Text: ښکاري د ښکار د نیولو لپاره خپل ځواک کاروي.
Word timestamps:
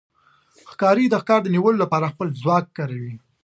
ښکاري 0.71 1.05
د 1.09 1.15
ښکار 1.21 1.39
د 1.43 1.47
نیولو 1.55 1.81
لپاره 1.83 2.11
خپل 2.13 2.27
ځواک 2.41 2.65
کاروي. 2.77 3.15